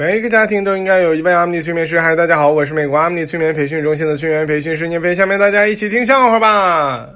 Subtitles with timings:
[0.00, 2.00] 每一个家庭都应该有一位阿米尼催眠师。
[2.00, 5.14] 嗨，大家好，我是美国阿米尼催眠培训中心的催眠培训师聂飞。
[5.14, 7.10] 下面大家一起听笑话吧。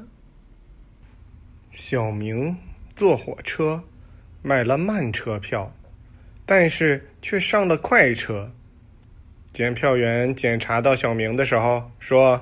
[1.73, 2.55] 小明
[2.95, 3.83] 坐火车
[4.43, 5.73] 买了慢车票，
[6.45, 8.53] 但是却上了快车。
[9.55, 12.39] 检票员检查到小明的时候说：“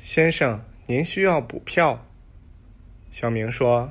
[0.00, 2.06] 先生，您需要补票。”
[3.10, 3.90] 小明说：“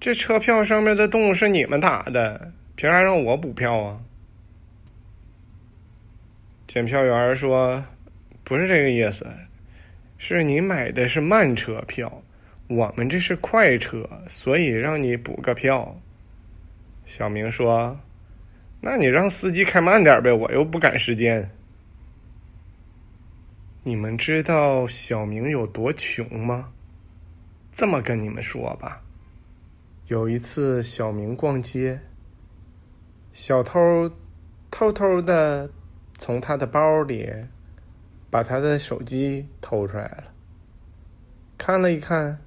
[0.00, 4.00] 这车票上面的洞是你们打的，凭啥让我补票啊？”
[6.72, 7.84] 检票员说
[8.44, 9.26] ：“不是这个意思，
[10.16, 12.10] 是你买的是慢车票，
[12.66, 15.94] 我们这是快车，所以让你补个票。”
[17.04, 17.94] 小明说
[18.80, 21.46] ：“那你让司机开慢点呗，我又不赶时间。”
[23.84, 26.72] 你们知道小明有多穷吗？
[27.74, 29.02] 这么跟你们说吧，
[30.06, 32.00] 有一次小明逛街，
[33.34, 34.10] 小偷
[34.70, 35.68] 偷偷的。
[36.22, 37.28] 从他的包里
[38.30, 40.24] 把他的手机偷出来了，
[41.58, 42.38] 看了一看，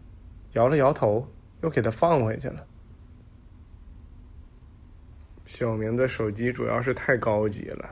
[0.54, 1.28] 摇了摇头，
[1.62, 2.66] 又给他放回去了。
[5.46, 7.90] 小明的手机主要是太高级了，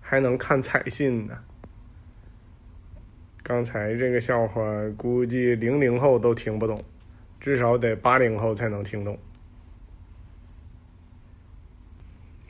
[0.00, 1.38] 还能看彩信呢。
[3.42, 4.62] 刚才这个笑话
[4.96, 6.82] 估计零零后都听不懂，
[7.38, 9.18] 至少得八零后才能听懂。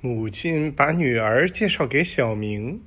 [0.07, 2.81] 母亲把女儿介绍给小明，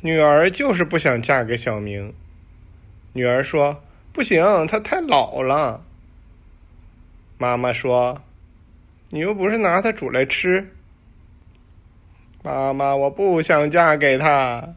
[0.00, 2.12] 女儿就是不想嫁给小明。
[3.12, 3.80] 女儿说
[4.12, 5.84] ：“不行，他太老了。”
[7.38, 8.20] 妈妈说
[9.08, 10.66] ：“你又不是拿他煮来吃。”
[12.42, 14.74] 妈妈，我不想嫁给他，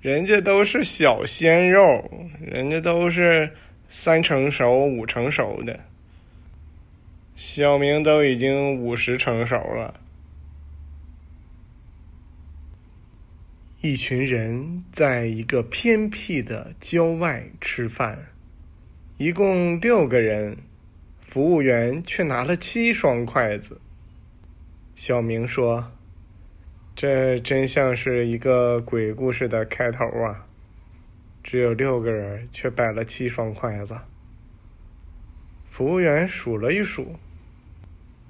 [0.00, 3.48] 人家都是小鲜肉，人家都是
[3.88, 5.78] 三成熟、五成熟的，
[7.36, 9.94] 小明都已经五十成熟了。
[13.86, 18.18] 一群人在一个偏僻的郊外吃饭，
[19.16, 20.56] 一共六个人，
[21.28, 23.80] 服务员却拿了七双筷子。
[24.96, 25.88] 小明说
[26.96, 30.44] ：“这真像是一个鬼故事的开头啊！
[31.44, 33.96] 只有六个人，却摆了七双筷子。”
[35.70, 37.14] 服务员数了一数，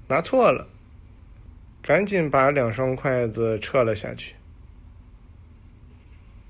[0.06, 0.69] 拿错了，
[1.81, 4.34] 赶紧把两双筷子撤了下去。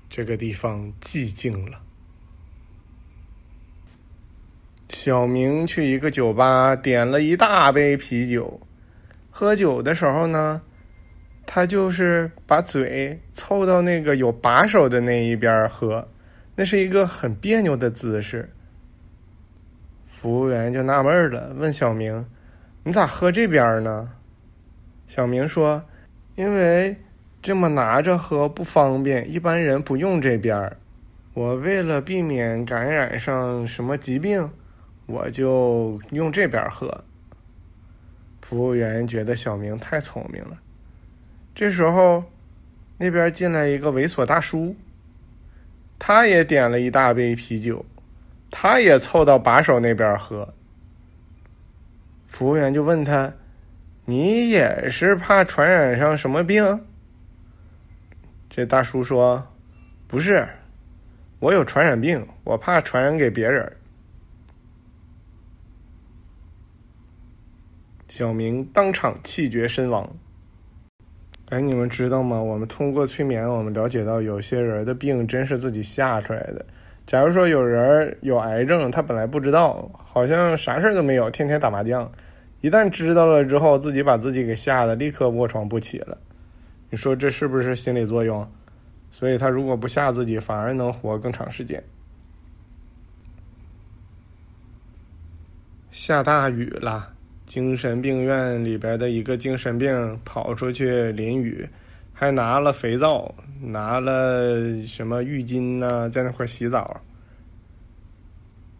[0.09, 1.79] 这个地方寂静了。
[4.89, 8.59] 小明去一个酒吧，点了一大杯啤酒。
[9.29, 10.61] 喝酒的时候呢，
[11.45, 16.07] 他就是把嘴凑到那个有把手的那一边喝，
[16.55, 18.49] 那是一个很别扭的姿势。
[20.07, 22.25] 服务员就纳闷了，问小明
[22.83, 24.09] ：“你咋喝这边呢？”
[25.07, 25.83] 小明说
[26.35, 26.95] ：“因为。”
[27.47, 30.75] 这么拿着喝不方便，一般人不用这边儿。
[31.33, 34.51] 我为了避免感染上什么疾病，
[35.05, 37.01] 我就用这边喝。
[38.41, 40.57] 服务员觉得小明太聪明了。
[41.55, 42.21] 这时候，
[42.97, 44.75] 那边进来一个猥琐大叔，
[45.97, 47.85] 他也点了一大杯啤酒，
[48.51, 50.53] 他也凑到把手那边喝。
[52.27, 53.31] 服务员就问他
[54.03, 56.77] ：“你也是怕传染上什么病？”
[58.57, 59.47] 这大叔说
[60.09, 60.43] ：“不是，
[61.37, 63.71] 我有传染病，我怕传染给别人。”
[68.09, 70.11] 小明当场气绝身亡。
[71.49, 72.41] 哎，你们知道吗？
[72.41, 76.65] 我们通过催眠，我们了解到有些人的病真是自己吓出来的。
[77.05, 82.11] 假如说有人有癌症，他本来不知道，好像啥事都没有，天天打麻将，
[82.61, 86.17] 一旦知道了之后，自己把自己给吓得立刻卧床不起了。
[86.89, 88.49] 你说这是不是心理作用？
[89.09, 91.83] 所以他如果不吓自己，反而能活更长时间。
[95.89, 97.11] 下大雨了，
[97.45, 101.67] 精神病院里边的一个精神病跑出去淋雨，
[102.13, 107.01] 还拿了肥皂，拿了什么浴巾呢，在那块洗澡。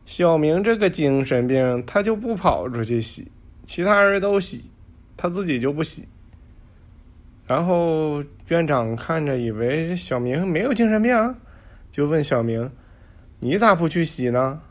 [0.06, 3.30] 小明这个精神病，他就不跑出去洗，
[3.66, 4.70] 其他人都洗，
[5.16, 6.08] 他自己就不洗。
[7.48, 11.36] 然后院长看着以为小明没有精神病，
[11.92, 12.70] 就问小明
[13.40, 14.62] ：“你咋不去洗呢？”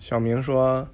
[0.00, 0.88] 小明说：“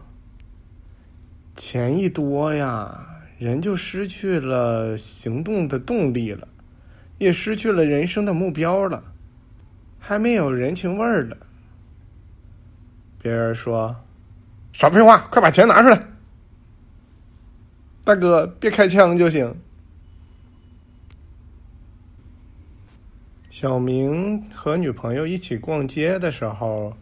[1.57, 3.05] 钱一多呀，
[3.39, 6.47] 人就失去了行动的动力了，
[7.19, 9.03] 也失去了人生的目标了。”
[10.05, 11.37] 还没有人情味儿了。
[13.23, 13.95] 别人说
[14.75, 16.07] ：“少废话，快把钱拿出来！”
[18.05, 19.57] 大哥，别开枪就行。
[23.49, 26.97] 小明和女朋友一起逛街的时候，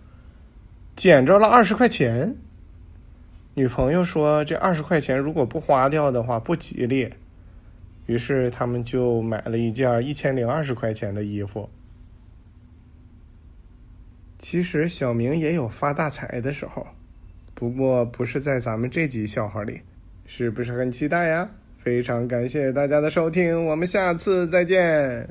[0.94, 2.36] 捡着了二十块钱。
[3.54, 7.10] 女朋友说：“这二十块钱如果不花掉的话，不吉利。”
[8.04, 11.70] 于是他们就买了一件一千零二十块钱的衣服。
[14.42, 16.86] 其实小明也有发大财的时候，
[17.54, 19.78] 不过不是在咱们这集笑话里，
[20.24, 21.48] 是不是很期待呀？
[21.76, 25.28] 非常感谢大家的收听，我们下次再见。